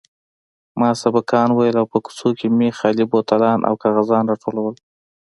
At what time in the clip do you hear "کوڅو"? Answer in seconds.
2.05-2.29